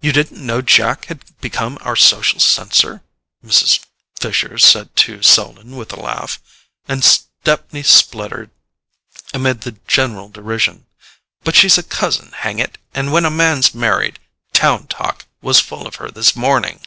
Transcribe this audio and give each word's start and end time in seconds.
"You 0.00 0.10
didn't 0.10 0.40
know 0.42 0.62
Jack 0.62 1.04
had 1.12 1.38
become 1.42 1.76
our 1.82 1.96
social 1.96 2.40
censor?" 2.40 3.02
Mrs. 3.44 3.80
Fisher 4.18 4.56
said 4.56 4.96
to 4.96 5.20
Selden 5.20 5.76
with 5.76 5.92
a 5.92 6.00
laugh; 6.00 6.40
and 6.88 7.04
Stepney 7.04 7.82
spluttered, 7.82 8.50
amid 9.34 9.60
the 9.60 9.72
general 9.86 10.30
derision: 10.30 10.86
"But 11.44 11.56
she's 11.56 11.76
a 11.76 11.82
cousin, 11.82 12.32
hang 12.38 12.58
it, 12.58 12.78
and 12.94 13.12
when 13.12 13.26
a 13.26 13.30
man's 13.30 13.74
married—TOWN 13.74 14.86
TALK 14.86 15.26
was 15.42 15.60
full 15.60 15.86
of 15.86 15.96
her 15.96 16.10
this 16.10 16.34
morning." 16.34 16.80